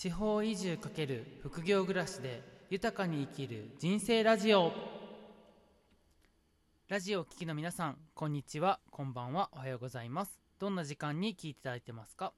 [0.00, 4.72] 地方移住×副業暮らしで豊かに生きる人生ラジオ。
[6.88, 10.40] ラジオを聴きの皆さんこんにちはこんばんはおはようございます。
[10.58, 12.32] どんな時間に聞いていただいてますか？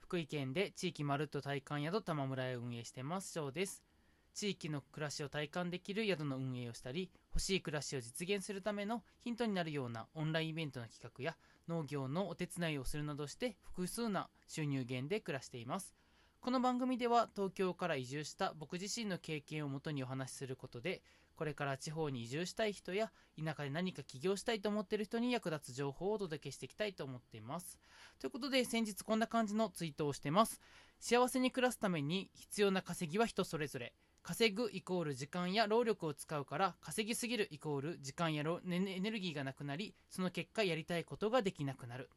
[0.00, 3.84] 福井県で地域まるっと体感宿玉村へ運営してます翔です。
[4.34, 11.36] 地域の暮らしを体感できる宿の運営をしたり欲しい暮らしを実現するためのヒントになるようなオンラインイベントの企画や
[11.68, 15.94] 農業のお手伝いをするなどして複数な収入源で暮らしています。
[16.40, 21.02] この番組では東京から移住した僕自身の経験をもとにお話しすることで
[21.36, 27.78] これから地方に移住したい人や田舎で何か起業したいと思っている人に役立つ情報をお届けしていきたいと思っています。
[28.18, 30.60] ということで先日こんな感じのツイートをしてます。
[30.98, 33.92] 幸せに暮らすために必要な稼ぎは人それぞれ。
[34.22, 42.08] 稼ぐイコール時間や労力を使うから稼ぎすぎるイコール時間やエネルギーがなくなりその結果やりたいことができなくなる。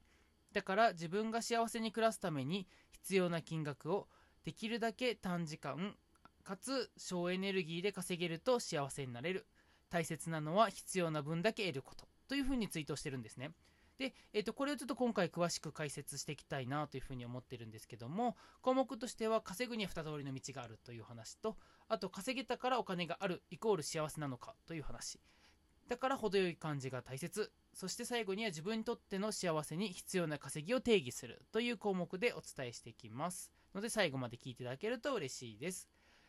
[0.54, 4.08] だから自分が幸せに暮らすために必要な金額を
[4.44, 5.96] できるだけ短時間
[6.44, 9.46] かつ省エネルギーで稼げると幸せになれる。
[9.90, 12.08] 大切なのは必要な分だけ得ること。
[12.28, 13.52] というふうにツイートしてるんですね。
[14.00, 21.58] で、えー、とこれをちょっと今回詳しく解説していきたいなというふうに思ってるんですけども項目としては稼ぐには2通りの道があるという話と
[21.90, 25.20] あと稼げたからお金があるイコール幸せなのかという話。
[25.90, 27.52] だから程よい感じが大切。
[27.80, 33.54] そして最後には自分にとっての幸せに必要な稼ぎを定義するという項目でお伝えしていきます。
[33.74, 35.88] ので最後まで聞いていただけると嬉しいです。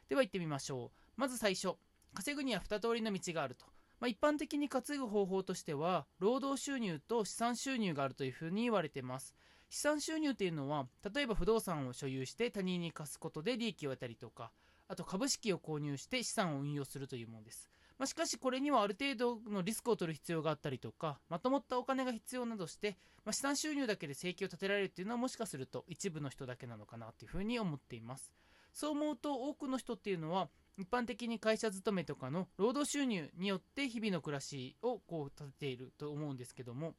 [0.09, 0.99] では行ってみましょう。
[1.17, 1.75] まず最初
[2.15, 3.67] 稼ぐには2通りの道があると。
[3.99, 9.35] まあ、一般的に稼ぐ方法としては労働収入と資産収入があるというふうに言われています。
[9.71, 14.53] 資産収入っていうのは例えば不動産を所有して他人に貸すことで利益を得たりとか
[14.87, 17.69] あと株式を購入して資産を運用するというものです。
[18.01, 28.33] まあ、しかしこれにはある程度のリスクを取る必要があったりとかまとまったお金が必要などして、まあ、資産収入だけで生計を立てられるっていうのはもしかすると一部の人だけなのかなというふうに思っています。
[28.73, 36.95] そう思うと多くの人っていうのは一般的に会社勤めとかの労働収入によって日々の暮らしをこう立てていると思うんですけども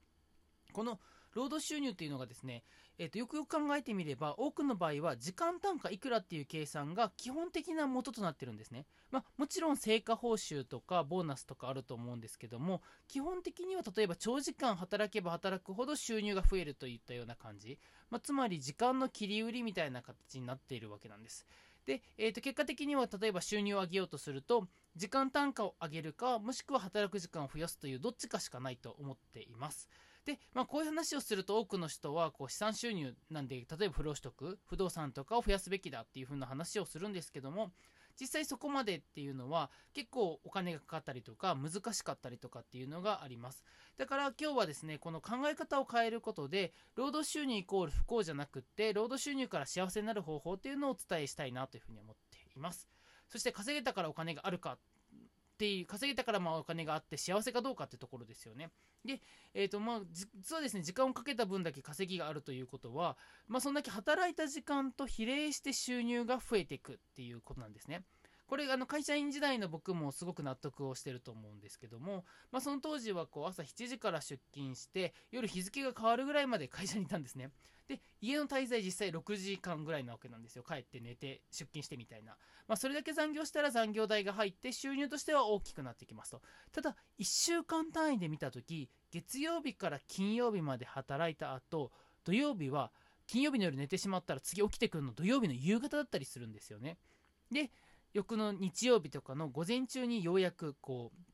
[0.71, 0.99] この
[1.33, 2.63] 労働収入っていうのがですね、
[2.97, 21.45] えー、とよくよく考えてみれば多くの場合は時間単価いくらっていう計算が基本的な元となってるんですね、まあ、もちろん成果報酬とかボーナスとかあると思うんですけども基本的には例えば長時間働けば働くほど収入が増えるといったような感じ、まあ、つまり時間の切り売りみたいな形になっているわけなんです。
[21.85, 29.89] で、えー、と結果的には例えば収入を上げようとすると時間単価を上げるかもしくは働く時間を増やすというどっちかしかないと思っています。
[30.25, 37.71] で、まあ、こういう話をすると多くの人はこう資産収入なんで例えば不労取得不動産とかを増やすべきだっていう風な話をするんですけども
[38.19, 43.63] 実際そこまでっていうのは結構お金がかかったりとか難しかったりとかっていうのがあります。
[43.97, 52.87] だから今日はですねこの考え方を変えることで労働収入イコール不幸じゃなくって労働収入から幸せになる方法っていうのをお伝えしたいなというふうに思っています。
[53.27, 54.77] そして稼げたからお金があるか
[55.61, 58.71] っていう稼げたからまあお金があって幸せかどうかってところですよね。
[59.05, 59.21] で、
[59.53, 63.15] えーとまあ、実はですね時間をかけた分だけ稼ぎがあるということは、
[63.47, 68.01] まあ、そんだけ働いた時間と比例して収入が増えていくっていうことなんですね。
[68.51, 77.49] これあの会社員時代の僕もすごく納得をしてると思うんですけども、まあ、その当時はこう朝7時から出勤して夜日付が変わるぐらいまで会社にいたんですね。
[77.87, 80.65] で家の滞在実際6時間ぐらいなわけなんですよ。
[80.67, 82.35] 帰って寝て出勤してみたいな、
[82.67, 86.41] まあ、それだけ残業したら残業代が入って収入としては大きくなってきますと。
[86.73, 91.93] ただ1週間単位で見た時月曜日から金曜日まで働いた後
[92.25, 92.91] 土曜日は
[93.27, 96.97] 金曜日の夜寝てしまったら次起きてくるの土曜日の夕方だったりするんですよね。
[97.49, 97.69] で
[98.13, 101.31] 翌の日曜日とかの午前中にようやくこう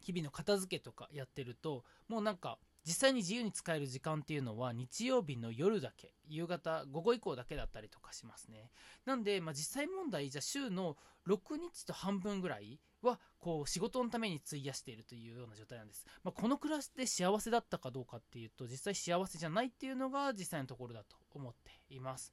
[0.00, 8.70] 日々の片付けとかやってるともうなんか実際に自由に使える時間っていうのは日曜日の夜だけ夕方午後以降だけだったりとかしますね。
[9.04, 10.96] なんで、まあ、実際問題じゃ週の
[11.26, 22.32] 6日と半分ぐらいはこう仕事のために費やしているというような状態なんです、まあ、この暮らしで幸せだったかどうかっていうと実際幸せじゃないっていうのが実際のところだと思っています。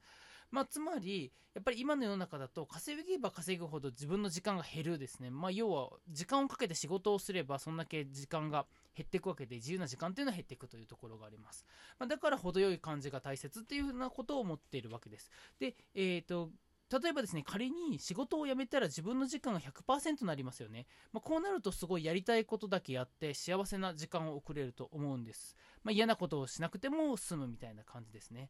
[0.55, 5.29] まあ、つまり、やっぱり今の世の中だと、稼げば稼ぐほど自分の時間が減るですね。
[5.29, 8.65] まあ、要は、時間をかけて仕事をすれば、そんだけ時間が
[8.95, 11.65] 減っていくわけで、自由な時間っていうのは減っていくというところがあります。
[11.99, 15.29] まあ、だから、程よい感じが大切っていうふうなことを思っているわけです。
[15.59, 16.51] で、えっ、ー、と、
[16.89, 20.85] 例えばですね、仮に仕事を辞めたら自分の時間が100%になりますよね。
[21.11, 25.57] まあ、こうなるとすごいやりたいことだけやって幸せな時間を送れると思うんです。
[25.83, 28.49] まあ、嫌なことをしなくても済むみたいな感じですね。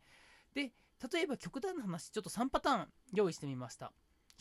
[0.54, 0.74] で、
[1.12, 3.92] 例えば極端な話、ちょっと3パターン用意してみました。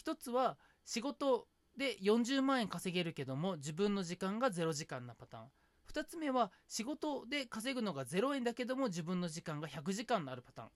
[0.05, 1.47] 1つは仕事
[1.77, 5.45] で40万円稼げるけども自分の時間が0時間なパターン。
[5.93, 10.69] 2つ目は仕事で稼ぐのが0円だけども自分の時間が100時間のあるパターン。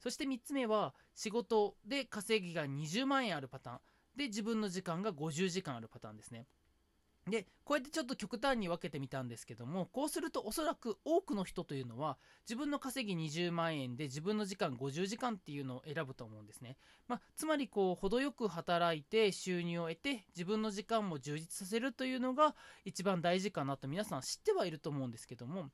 [0.00, 3.78] そして3つ目は仕事で稼ぎが20万円あるパターン
[4.16, 6.46] で自分の時間が50時間あるパターンですね
[7.28, 16.76] でこうやってちょっと極端に分けてみたんですけどもこうするとおそらく多くの人というのは自分の稼ぎ20万円で自分の時間50時間っていうのを選ぶと思うんですね、
[17.08, 22.54] まあ、つまりこう程よく働いて収入を得て自分の時間も充実させるというのが
[22.84, 25.70] 一番大事かなと皆さん知ってはいると思うんですけども、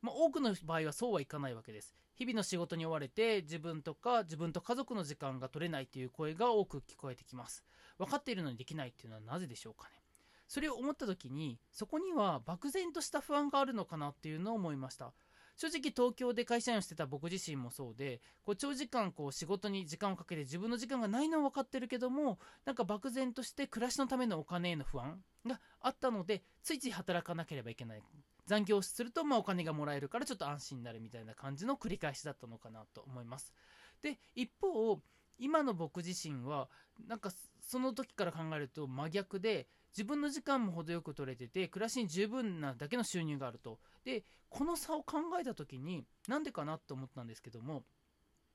[0.00, 1.94] まあ、多くの場合はそうはいかないわけです。
[2.16, 7.64] 日々の仕事に追われて自分とか自分と家族の時間が取れないという声が多く聞こえてきます。
[7.98, 10.03] 分かっているのにできないっていうのはなぜでしょうかね。
[10.46, 15.12] それを思った時にそこには漠然とした不安があるのかなっていうのを思いました。
[15.56, 28.02] 正直東京で会社員をしてた僕自身もそうでこう長時間こう仕事に時間をかけて自分の時間がないのは分かってるけどもなんか漠然として暮らしのためのお金への不安があったのでついつい働かなければいけない。
[28.46, 33.52] 残業するとまあお金がもらえるからちょっと安心になるみたいな感じの繰り返しだったのかなと思います。
[34.02, 35.00] で一方
[35.38, 36.68] 今の僕自身は
[37.06, 37.30] なんか
[37.60, 43.78] その時から考えると真逆で自分の時間も程よく取れてて暮らしに十分なだけの収入があると。
[44.04, 47.82] でこの差を考えた時になんでかなと思ったんですけども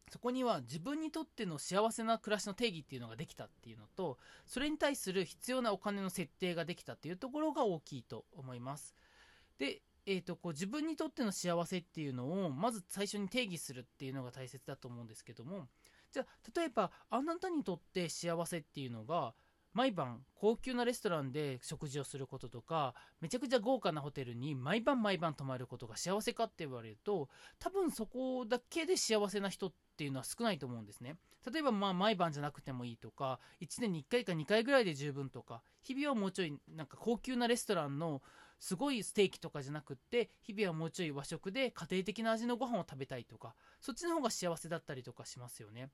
[0.09, 8.95] そこには自分にとっての幸せな暮らしの定義っていうのができたっていうのとそれに対する必要なお金の設定ができたっていうところが大きいと思います。
[9.57, 15.68] でえーと、こう自分にとっての幸せっていうのをまず最初に定義するっていうのが大切だと思うんですけども
[16.12, 19.36] じゃあ例えばあなたにとって幸せっていうのが
[19.74, 27.30] 毎晩高級なレストランで食事をすることとかめちゃくちゃ豪華なホテルに毎晩毎晩泊まることが幸せかって言われると
[27.60, 31.16] 多分そこだけで幸せな人っていうのは少ないと思うんですね。
[31.51, 38.22] 例えばまあ毎晩じゃなくてもいいとか1年に1回か2回ぐらいで十分とか日々はもうちょいなんか高級なレストランの
[38.60, 45.89] すごいステーキとかじゃなくって日々はもうちょい和食で家庭的な味のご飯を食べたいとかそっちの方が幸せだったりとかしますよね。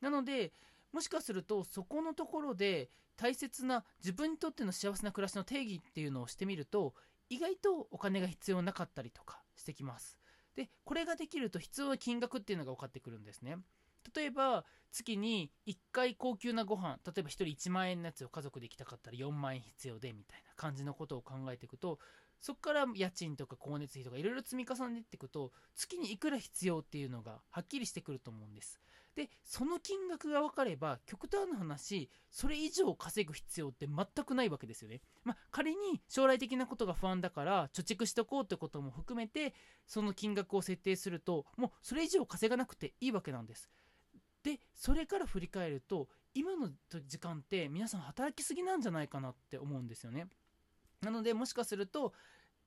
[0.00, 0.52] なので
[0.92, 6.94] もしかするとそこのところで大切な自分にとっての幸せな暮らしの定義っていうのをしてみると
[7.28, 10.18] 意外とお金が必要なかったりとかしてきます。
[10.54, 13.58] でこれができると必要な金額っていうのが分かってくるんですね。
[14.14, 21.98] 例えば月に1回高級なご飯例えば1人1万円のやつを家族で行きたかったら4万円必要でみたいな感じのことを考えていくと
[22.46, 28.78] そこから家賃とか光熱費とかいろいろ積み重ねていくと月にいくら必要っていうのがはっきりしてくると思うんです。
[29.16, 39.52] でその金額が分かれば極端な話それ以上稼ぐ必要って全くないわけですよね、まあ、仮に将来的なことが不安だから貯蓄しとこうってことも含めて
[39.84, 43.68] その金額を設定するともうそれ以上稼がなくていいわけなんです。
[44.44, 46.70] でそれから振り返ると今の
[47.08, 50.28] 時間って皆さん働きすぎなんじゃないかなって思うんですよね。
[51.02, 52.12] なのでもしかすると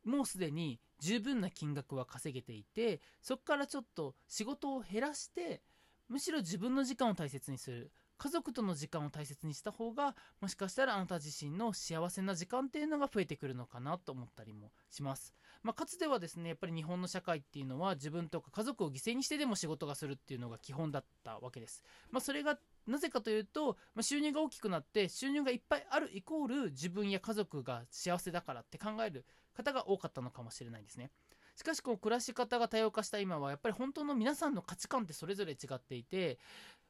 [0.09, 5.61] もうすでに十分な金額は稼げていてそこからちょっと仕事を減らして
[6.09, 7.91] むしろ自分の時間を大切にする。
[8.19, 15.33] 家族との時間を大切にした方がもしかしたらあなた自身の幸せな時間っていうのが増えてくるのかなと思ったりもします、
[15.63, 21.81] まあ、かつてはですねやっぱり日本の社会っていうのは自分とか家族を犠牲にしてでも仕事がするっていうのが基本だったわけです、
[22.11, 29.25] まあ、それがなぜかというと、まあ、収入が大きくなって収入がいっぱいあるイコール自分や家族が幸せだからって考える
[29.55, 31.11] 方が多かったのかもしれないですね。
[31.59, 36.39] しかしこう暮らし方が多様化した今はやっぱり本当の皆さんの価値観ってそれぞれ違っていて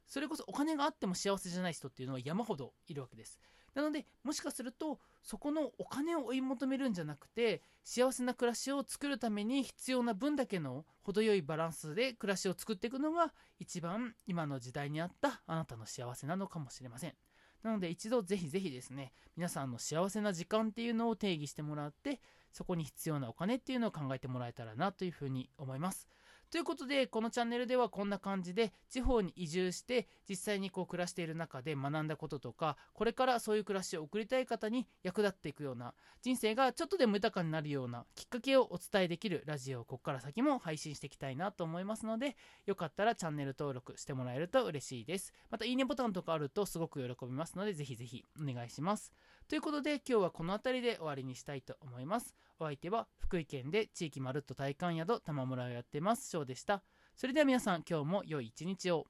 [0.06, 3.38] それこそお金があっても幸せじゃない人っていうのは山ほどいるわけです
[3.74, 17.14] なのでもしかするとそこのお金を追い求めるんじゃなくて幸せな暮らしを作るために必要な分だけの程よいバランスで暮らしを作っていくのが一番今の時代に合ったあなたの幸せなのかもしれません
[17.62, 22.20] なので一度ぜひぜひですね皆さんの幸せな時間っていうのを定義してもらって
[22.52, 26.08] そこに必要なお金っていうのを考えてもらえたらなというふうに思います。
[26.50, 45.32] ということで、このチャンネルではこんな感じで、地方に移住して、実際にこう暮らしている中で学んだこととか、これからそういう暮らしを送りたい方に役立っていくような、人生がちょっとでも豊かになるようなきっかけをお伝えできるラジオをここから先も配信していきたいなと思いますので、よかったらチャンネル登録してもらえると嬉しいです。
[45.50, 49.12] また、いいねボタンとかあるとすごく喜びますので、ぜひぜひお願いします。
[49.50, 52.36] ということで今日はこの辺りで終わりにしたいと思います。
[52.60, 56.84] お相手は福井県で地域まるっと体感宿玉村をやってます翔でした。
[57.16, 59.08] それでは皆さん今日も良い一日を。